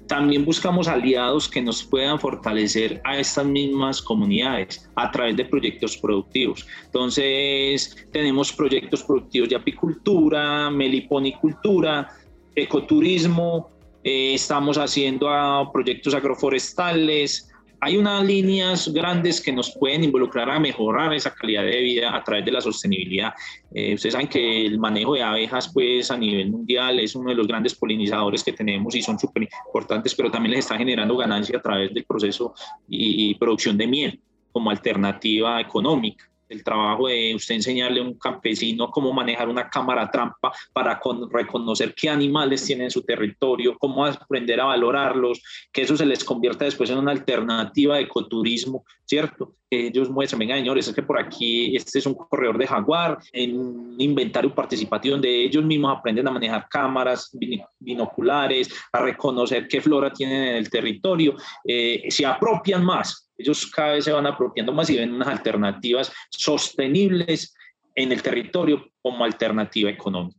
también 0.08 0.44
buscamos 0.44 0.88
aliados 0.88 1.48
que 1.48 1.62
nos 1.62 1.84
puedan 1.84 2.20
fortalecer 2.20 3.02
a 3.04 3.18
estas 3.18 3.46
mismas 3.46 4.02
comunidades 4.02 4.90
a 4.96 5.10
través 5.12 5.38
de 5.38 5.46
proyectos 5.46 5.98
productivos. 5.98 6.68
Entonces, 6.86 8.08
tenemos 8.12 8.52
proyectos 8.52 9.04
productivos 9.04 9.50
de 9.50 9.56
apicultura, 9.56 10.70
meliponicultura, 10.70 12.10
ecoturismo, 12.56 13.72
eh, 14.04 14.34
estamos 14.34 14.78
haciendo 14.78 15.30
proyectos 15.72 16.14
agroforestales, 16.14 17.53
hay 17.84 17.98
unas 17.98 18.24
líneas 18.24 18.88
grandes 18.94 19.42
que 19.42 19.52
nos 19.52 19.72
pueden 19.72 20.06
involucrar 20.06 20.50
a 20.50 20.58
mejorar 20.58 21.14
esa 21.14 21.34
calidad 21.34 21.64
de 21.64 21.82
vida 21.82 22.16
a 22.16 22.24
través 22.24 22.46
de 22.46 22.52
la 22.54 22.62
sostenibilidad. 22.62 23.34
Eh, 23.74 23.96
ustedes 23.96 24.14
saben 24.14 24.30
que 24.30 24.66
el 24.66 24.80
manejo 24.80 25.16
de 25.16 25.24
abejas, 25.24 25.70
pues 25.74 26.10
a 26.10 26.18
nivel 26.18 26.50
mundial, 26.50 27.02
es 27.02 27.14
uno 27.14 27.32
de 27.32 27.36
los 27.36 27.46
grandes 27.46 27.76
polinizadores 27.76 28.42
que 28.42 28.54
tenemos 28.54 28.96
y 28.96 29.02
son 29.02 29.20
súper 29.20 29.50
importantes, 29.66 30.16
pero 30.16 30.32
también 30.32 30.52
les 30.52 30.60
está 30.62 30.78
generando 30.78 31.18
ganancia 31.18 31.58
a 31.58 31.62
través 31.62 31.94
del 31.94 32.06
proceso 32.06 32.54
y 32.88 33.36
producción 33.36 33.78
de 33.78 33.88
miel 33.88 34.20
como 34.54 34.70
alternativa 34.70 35.60
económica 35.60 36.33
el 36.50 36.64
trabajo 36.64 37.08
de 37.08 37.34
usted 37.36 37.56
enseñarle 37.56 38.00
a 38.00 38.04
un 38.04 38.18
campesino 38.18 38.90
cómo 38.92 39.14
manejar 39.14 39.50
una 39.50 39.70
cámara 39.70 40.10
trampa 40.10 40.52
para 40.72 41.00
reconocer 41.32 41.94
qué 41.96 42.10
animales 42.10 42.66
tiene 42.66 42.86
en 42.86 42.92
su 42.92 43.02
territorio, 43.02 43.78
cómo 43.78 44.06
aprender 44.06 44.60
a 44.62 44.66
valorarlos, 44.66 45.42
que 45.72 45.82
eso 45.84 45.98
se 45.98 46.06
les 46.06 46.24
convierta 46.24 46.66
después 46.66 46.90
en 46.90 46.98
una 46.98 47.12
alternativa 47.12 47.96
de 47.96 48.04
ecoturismo, 48.04 48.86
¿cierto? 49.06 49.56
Que 49.70 49.88
ellos 49.88 50.10
muestran, 50.10 50.40
venga 50.40 50.56
señores, 50.56 50.88
es 50.88 50.94
que 50.94 51.04
por 51.04 51.20
aquí 51.20 51.76
este 51.76 52.00
es 52.00 52.06
un 52.06 52.14
corredor 52.14 52.58
de 52.58 52.68
jaguar, 52.68 53.18
en 53.32 53.58
un 53.58 53.96
inventario 53.98 54.54
participativo 54.54 55.14
donde 55.14 55.46
ellos 55.46 55.64
mismos 55.64 55.98
aprenden 55.98 56.28
a 56.28 56.32
manejar 56.32 56.68
cámaras 56.70 57.36
binoculares, 57.80 58.70
a 58.92 59.02
reconocer 59.02 59.68
qué 59.68 59.82
flora 59.82 60.12
tienen 60.12 60.44
en 60.44 60.56
el 60.56 60.70
territorio, 60.70 61.36
eh, 61.66 62.04
se 62.10 62.26
apropian 62.26 62.84
más 62.84 63.24
ellos 63.44 63.68
cada 63.68 63.94
vez 63.94 64.06
se 64.06 64.12
van 64.12 64.26
apropiando 64.26 64.74
más 64.74 64.90
y 64.90 64.98
ven 64.98 65.14
unas 65.14 65.28
alternativas 65.28 66.12
sostenibles 66.32 67.54
en 67.96 68.12
el 68.12 68.22
territorio 68.22 68.88
como 69.02 69.24
alternativa 69.24 69.90
económica. 69.90 70.38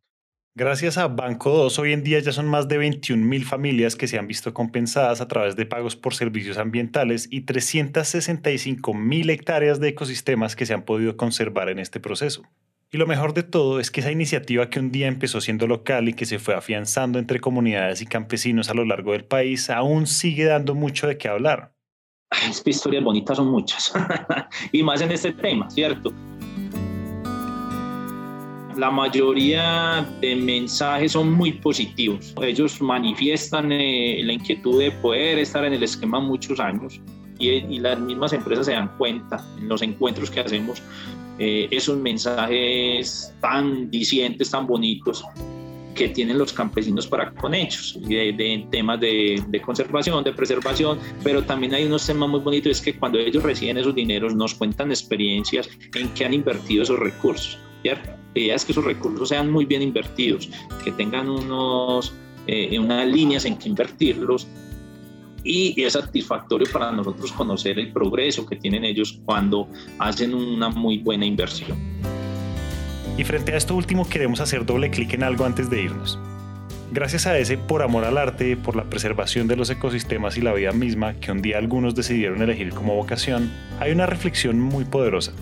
Gracias 0.56 0.98
a 0.98 1.08
Banco 1.08 1.50
2, 1.50 1.80
hoy 1.80 1.92
en 1.92 2.04
día 2.04 2.20
ya 2.20 2.30
son 2.30 2.46
más 2.46 2.68
de 2.68 2.78
21 2.78 3.26
mil 3.26 3.44
familias 3.44 3.96
que 3.96 4.06
se 4.06 4.20
han 4.20 4.28
visto 4.28 4.54
compensadas 4.54 5.20
a 5.20 5.26
través 5.26 5.56
de 5.56 5.66
pagos 5.66 5.96
por 5.96 6.14
servicios 6.14 6.58
ambientales 6.58 7.26
y 7.28 7.40
365 7.40 8.94
mil 8.94 9.30
hectáreas 9.30 9.80
de 9.80 9.88
ecosistemas 9.88 10.54
que 10.54 10.64
se 10.64 10.72
han 10.72 10.84
podido 10.84 11.16
conservar 11.16 11.70
en 11.70 11.80
este 11.80 11.98
proceso. 11.98 12.42
Y 12.92 12.98
lo 12.98 13.08
mejor 13.08 13.34
de 13.34 13.42
todo 13.42 13.80
es 13.80 13.90
que 13.90 14.00
esa 14.00 14.12
iniciativa 14.12 14.70
que 14.70 14.78
un 14.78 14.92
día 14.92 15.08
empezó 15.08 15.40
siendo 15.40 15.66
local 15.66 16.08
y 16.08 16.12
que 16.12 16.24
se 16.24 16.38
fue 16.38 16.54
afianzando 16.54 17.18
entre 17.18 17.40
comunidades 17.40 18.00
y 18.00 18.06
campesinos 18.06 18.70
a 18.70 18.74
lo 18.74 18.84
largo 18.84 19.10
del 19.10 19.24
país 19.24 19.70
aún 19.70 20.06
sigue 20.06 20.44
dando 20.44 20.76
mucho 20.76 21.08
de 21.08 21.18
qué 21.18 21.26
hablar 21.26 21.73
es 22.48 22.60
que 22.60 22.70
historias 22.70 23.04
bonitas 23.04 23.36
son 23.36 23.48
muchas, 23.48 23.92
y 24.72 24.82
más 24.82 25.00
en 25.00 25.12
este 25.12 25.32
tema, 25.32 25.70
¿cierto? 25.70 26.12
La 28.76 28.90
mayoría 28.90 30.04
de 30.20 30.34
mensajes 30.34 31.12
son 31.12 31.32
muy 31.32 31.52
positivos. 31.52 32.34
Ellos 32.42 32.82
manifiestan 32.82 33.70
eh, 33.70 34.20
la 34.24 34.32
inquietud 34.32 34.80
de 34.80 34.90
poder 34.90 35.38
estar 35.38 35.64
en 35.64 35.74
el 35.74 35.82
esquema 35.84 36.18
muchos 36.18 36.58
años 36.58 37.00
y, 37.38 37.50
y, 37.50 37.78
las 37.78 38.00
mismas 38.00 38.32
empresas 38.32 38.66
se 38.66 38.72
dan 38.72 38.90
cuenta 38.98 39.44
en 39.58 39.68
los 39.68 39.80
encuentros 39.82 40.28
que 40.28 40.40
hacemos 40.40 40.82
eh, 41.38 41.66
esos 41.72 41.98
mensajes 41.98 43.34
tan 43.40 43.90
dicientes, 43.90 44.50
tan 44.50 44.66
bonitos 44.66 45.24
que 45.94 46.08
tienen 46.08 46.38
los 46.38 46.52
campesinos 46.52 47.06
para 47.06 47.32
con 47.32 47.54
ellos, 47.54 47.98
de, 48.02 48.66
temas 48.70 49.00
de, 49.00 49.62
conservación, 49.64 50.24
de 50.24 50.32
preservación, 50.32 50.98
pero 51.22 51.42
también 51.42 51.74
hay 51.74 51.84
unos 51.84 52.06
temas 52.06 52.28
muy 52.28 52.40
bonitos, 52.40 52.72
es 52.72 52.80
que 52.80 52.96
cuando 52.96 53.18
ellos 53.18 53.42
reciben 53.42 53.78
esos 53.78 53.94
dineros 53.94 54.34
nos 54.34 54.54
cuentan 54.54 54.90
experiencias 54.90 55.68
en 55.94 56.08
que 56.10 56.24
han 56.24 56.34
invertido 56.34 56.82
esos 56.82 56.98
recursos, 56.98 57.58
¿cierto? 57.82 58.10
La 58.34 58.40
idea 58.40 58.54
es 58.56 58.64
que 58.64 58.72
esos 58.72 58.84
recursos 58.84 59.28
sean 59.28 59.50
muy 59.50 59.64
bien 59.64 59.82
invertidos, 59.82 60.50
que 60.84 60.90
tengan 60.92 61.28
unos, 61.28 62.12
eh, 62.46 62.78
unas 62.78 63.06
líneas 63.06 63.44
en 63.44 63.56
que 63.56 63.68
invertirlos 63.68 64.48
y 65.44 65.80
es 65.82 65.92
satisfactorio 65.92 66.66
para 66.72 66.90
nosotros 66.90 67.30
conocer 67.32 67.78
el 67.78 67.92
progreso 67.92 68.46
que 68.46 68.56
tienen 68.56 68.84
ellos 68.84 69.20
cuando 69.24 69.68
hacen 69.98 70.34
una 70.34 70.70
muy 70.70 70.98
buena 70.98 71.26
inversión. 71.26 71.76
Y 73.16 73.22
frente 73.22 73.52
a 73.52 73.56
esto 73.56 73.76
último 73.76 74.08
queremos 74.08 74.40
hacer 74.40 74.66
doble 74.66 74.90
clic 74.90 75.14
en 75.14 75.22
algo 75.22 75.44
antes 75.44 75.70
de 75.70 75.82
irnos. 75.82 76.18
Gracias 76.90 77.26
a 77.26 77.38
ese 77.38 77.56
por 77.56 77.82
amor 77.82 78.04
al 78.04 78.18
arte, 78.18 78.56
por 78.56 78.76
la 78.76 78.84
preservación 78.84 79.46
de 79.46 79.56
los 79.56 79.70
ecosistemas 79.70 80.36
y 80.36 80.40
la 80.40 80.52
vida 80.52 80.72
misma 80.72 81.14
que 81.14 81.30
un 81.30 81.40
día 81.40 81.58
algunos 81.58 81.94
decidieron 81.94 82.42
elegir 82.42 82.70
como 82.70 82.94
vocación, 82.94 83.52
hay 83.80 83.92
una 83.92 84.06
reflexión 84.06 84.60
muy 84.60 84.84
poderosa. 84.84 85.32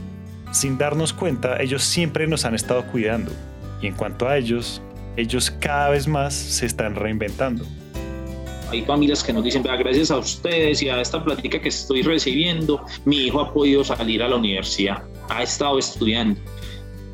Sin 0.50 0.76
darnos 0.76 1.14
cuenta, 1.14 1.60
ellos 1.62 1.82
siempre 1.82 2.26
nos 2.26 2.44
han 2.44 2.54
estado 2.54 2.84
cuidando. 2.86 3.32
Y 3.80 3.86
en 3.86 3.94
cuanto 3.94 4.28
a 4.28 4.36
ellos, 4.36 4.82
ellos 5.16 5.50
cada 5.50 5.90
vez 5.90 6.06
más 6.06 6.34
se 6.34 6.66
están 6.66 6.94
reinventando. 6.94 7.64
Hay 8.70 8.82
familias 8.82 9.22
que 9.22 9.32
nos 9.32 9.44
dicen, 9.44 9.62
gracias 9.62 10.10
a 10.10 10.18
ustedes 10.18 10.82
y 10.82 10.88
a 10.88 11.00
esta 11.00 11.22
plática 11.22 11.60
que 11.60 11.68
estoy 11.68 12.02
recibiendo, 12.02 12.84
mi 13.04 13.26
hijo 13.26 13.40
ha 13.40 13.52
podido 13.52 13.82
salir 13.84 14.22
a 14.22 14.28
la 14.28 14.36
universidad, 14.36 15.02
ha 15.28 15.42
estado 15.42 15.78
estudiando 15.78 16.40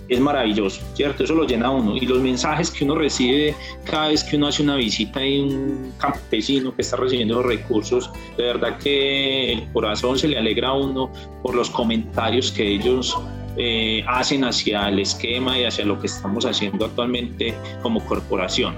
es 0.09 0.21
maravilloso, 0.21 0.81
¿cierto? 0.95 1.25
Eso 1.25 1.35
lo 1.35 1.45
llena 1.45 1.71
uno. 1.71 1.97
Y 1.97 2.07
los 2.07 2.21
mensajes 2.21 2.71
que 2.71 2.85
uno 2.85 2.97
recibe 2.97 3.55
cada 3.85 4.09
vez 4.09 4.25
que 4.25 4.37
uno 4.37 4.49
hace 4.49 4.62
una 4.62 4.77
visita 4.77 5.25
y 5.25 5.41
un 5.41 5.93
campesino 5.99 6.75
que 6.75 6.83
está 6.83 6.97
recibiendo 6.97 7.37
los 7.37 7.47
recursos, 7.47 8.11
de 8.37 8.45
verdad 8.45 8.79
que 8.79 9.53
el 9.53 9.73
corazón 9.73 10.19
se 10.19 10.29
le 10.29 10.38
alegra 10.38 10.69
a 10.69 10.75
uno 10.75 11.11
por 11.43 11.55
los 11.55 11.71
comentarios 11.71 12.50
que 12.53 12.67
ellos 12.67 13.17
eh, 13.57 14.05
hacen 14.07 14.45
hacia 14.45 14.88
el 14.88 15.00
esquema 15.00 15.59
y 15.59 15.65
hacia 15.65 15.85
lo 15.85 15.99
que 15.99 16.07
estamos 16.07 16.47
haciendo 16.47 16.85
actualmente 16.87 17.55
como 17.83 18.05
corporación. 18.05 18.75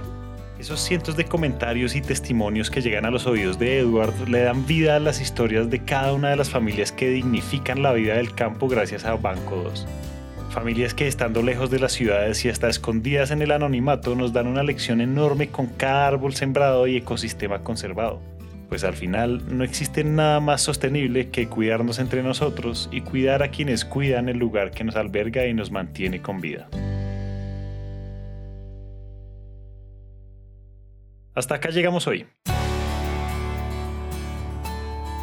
Esos 0.58 0.80
cientos 0.80 1.16
de 1.16 1.24
comentarios 1.24 1.96
y 1.96 2.02
testimonios 2.02 2.70
que 2.70 2.82
llegan 2.82 3.06
a 3.06 3.10
los 3.10 3.26
oídos 3.26 3.58
de 3.58 3.78
Edward 3.78 4.12
le 4.28 4.42
dan 4.42 4.66
vida 4.66 4.96
a 4.96 5.00
las 5.00 5.18
historias 5.18 5.70
de 5.70 5.82
cada 5.84 6.12
una 6.12 6.28
de 6.28 6.36
las 6.36 6.50
familias 6.50 6.92
que 6.92 7.08
dignifican 7.08 7.82
la 7.82 7.94
vida 7.94 8.14
del 8.14 8.34
campo 8.34 8.68
gracias 8.68 9.06
a 9.06 9.16
Banco 9.16 9.56
2. 9.56 9.86
Familias 10.50 10.94
que 10.94 11.06
estando 11.06 11.42
lejos 11.42 11.70
de 11.70 11.78
las 11.78 11.92
ciudades 11.92 12.44
y 12.44 12.48
hasta 12.48 12.68
escondidas 12.68 13.30
en 13.30 13.40
el 13.40 13.52
anonimato 13.52 14.16
nos 14.16 14.32
dan 14.32 14.48
una 14.48 14.64
lección 14.64 15.00
enorme 15.00 15.48
con 15.48 15.68
cada 15.68 16.08
árbol 16.08 16.34
sembrado 16.34 16.88
y 16.88 16.96
ecosistema 16.96 17.62
conservado. 17.62 18.20
Pues 18.68 18.82
al 18.82 18.94
final 18.94 19.42
no 19.56 19.62
existe 19.62 20.02
nada 20.02 20.40
más 20.40 20.60
sostenible 20.60 21.30
que 21.30 21.46
cuidarnos 21.46 22.00
entre 22.00 22.24
nosotros 22.24 22.88
y 22.90 23.02
cuidar 23.02 23.44
a 23.44 23.52
quienes 23.52 23.84
cuidan 23.84 24.28
el 24.28 24.38
lugar 24.38 24.72
que 24.72 24.82
nos 24.82 24.96
alberga 24.96 25.46
y 25.46 25.54
nos 25.54 25.70
mantiene 25.70 26.20
con 26.20 26.40
vida. 26.40 26.68
Hasta 31.32 31.54
acá 31.54 31.70
llegamos 31.70 32.08
hoy. 32.08 32.26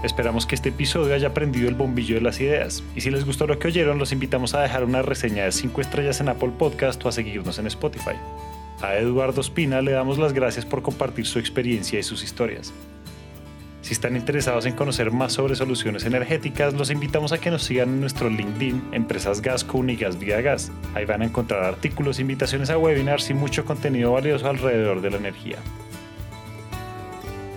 Esperamos 0.04 0.46
que 0.46 0.54
este 0.54 0.70
episodio 0.70 1.16
haya 1.16 1.34
prendido 1.34 1.68
el 1.68 1.76
bombillo 1.76 2.16
de 2.16 2.22
las 2.22 2.40
ideas. 2.40 2.84
Y 2.96 3.02
si 3.02 3.10
les 3.10 3.26
gustó 3.26 3.48
lo 3.48 3.58
que 3.58 3.68
oyeron, 3.68 3.98
los 3.98 4.12
invitamos 4.12 4.54
a 4.54 4.62
dejar 4.62 4.84
una 4.84 5.02
reseña 5.02 5.46
de 5.46 5.52
5 5.52 5.82
estrellas 5.82 6.22
en 6.22 6.30
Apple 6.30 6.52
Podcast 6.58 7.04
o 7.04 7.10
a 7.10 7.12
seguirnos 7.12 7.58
en 7.58 7.66
Spotify. 7.68 8.16
A 8.82 8.96
Eduardo 8.96 9.42
Espina 9.42 9.82
le 9.82 9.94
damos 9.94 10.20
las 10.20 10.34
gracias 10.34 10.66
por 10.66 10.84
compartir 10.84 11.26
su 11.26 11.40
experiencia 11.40 11.98
y 11.98 12.04
sus 12.04 12.24
historias. 12.24 12.74
Si 13.82 13.94
están 13.94 14.16
interesados 14.16 14.66
en 14.68 14.74
conocer 14.74 15.12
más 15.12 15.34
sobre 15.34 15.56
soluciones 15.56 16.06
energéticas, 16.06 16.76
los 16.76 16.92
invitamos 16.92 17.32
a 17.32 17.40
que 17.40 17.50
nos 17.50 17.64
sigan 17.64 17.90
en 17.90 18.02
nuestro 18.02 18.30
LinkedIn, 18.30 18.90
Empresas 18.92 19.42
Gasco 19.42 19.80
Unigas 19.80 20.20
Vía 20.20 20.42
Gas. 20.42 20.72
Ahí 20.94 21.06
van 21.06 21.22
a 21.24 21.26
encontrar 21.26 21.64
artículos, 21.64 22.20
invitaciones 22.20 22.70
a 22.70 22.78
webinars 22.78 23.30
y 23.30 23.34
mucho 23.34 23.66
contenido 23.66 24.12
valioso 24.12 24.48
alrededor 24.48 25.02
de 25.02 25.10
la 25.10 25.18
energía. 25.18 25.58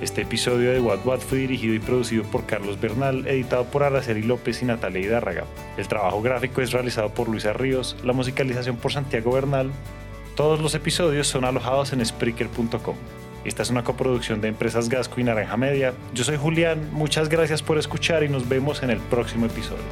Este 0.01 0.23
episodio 0.23 0.73
de 0.73 0.81
What 0.81 1.05
What 1.05 1.21
fue 1.21 1.41
dirigido 1.41 1.75
y 1.75 1.79
producido 1.79 2.23
por 2.25 2.47
Carlos 2.47 2.81
Bernal, 2.81 3.27
editado 3.27 3.67
por 3.67 3.83
Araceli 3.83 4.23
López 4.23 4.63
y 4.63 4.65
Natalia 4.65 5.03
Hidárraga. 5.03 5.45
El 5.77 5.89
trabajo 5.89 6.23
gráfico 6.23 6.63
es 6.63 6.73
realizado 6.73 7.11
por 7.11 7.29
Luisa 7.29 7.53
Ríos, 7.53 7.97
la 8.03 8.15
musicalización 8.15 8.77
por 8.77 8.93
Santiago 8.93 9.33
Bernal. 9.33 9.71
Todos 10.37 10.61
los 10.61 10.75
episodios 10.75 11.27
son 11.27 11.45
alojados 11.45 11.93
en 11.93 12.05
Spreaker.com. 12.05 12.97
Esta 13.45 13.63
es 13.63 13.69
una 13.69 13.85
coproducción 13.85 14.41
de 14.41 14.49
Empresas 14.49 14.89
Gasco 14.89 15.21
y 15.21 15.25
Naranja 15.25 15.59
Media. 15.59 15.93
Yo 16.15 16.25
soy 16.25 16.39
Julián, 16.39 16.89
muchas 16.93 17.29
gracias 17.29 17.63
por 17.63 17.77
escuchar 17.77 18.25
y 18.25 18.31
nos 18.31 18.49
vemos 18.49 18.83
en 18.83 18.89
el 18.89 19.01
próximo 19.01 19.45
episodio. 19.45 19.85